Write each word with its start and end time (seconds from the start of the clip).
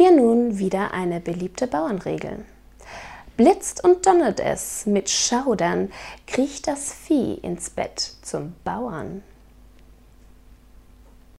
Hier 0.00 0.12
nun 0.12 0.58
wieder 0.58 0.94
eine 0.94 1.20
beliebte 1.20 1.66
Bauernregel. 1.66 2.46
Blitzt 3.36 3.84
und 3.84 4.06
donnert 4.06 4.40
es, 4.40 4.86
mit 4.86 5.10
Schaudern 5.10 5.92
kriecht 6.26 6.68
das 6.68 6.90
Vieh 6.90 7.34
ins 7.34 7.68
Bett 7.68 8.14
zum 8.22 8.54
Bauern. 8.64 9.22